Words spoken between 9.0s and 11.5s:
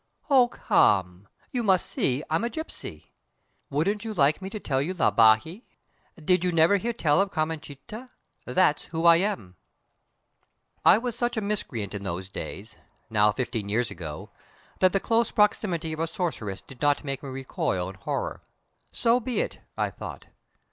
I am!" * Your fortune. I was such a